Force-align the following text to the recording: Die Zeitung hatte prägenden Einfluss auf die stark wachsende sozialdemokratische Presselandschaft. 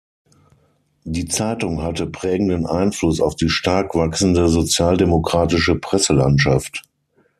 Die 1.03 1.27
Zeitung 1.27 1.83
hatte 1.83 2.07
prägenden 2.07 2.65
Einfluss 2.65 3.21
auf 3.21 3.35
die 3.35 3.49
stark 3.49 3.93
wachsende 3.93 4.47
sozialdemokratische 4.49 5.75
Presselandschaft. 5.75 6.81